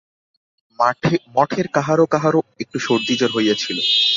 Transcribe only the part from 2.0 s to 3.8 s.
কাহারও একটু সর্দিজ্বর হইয়াছিল।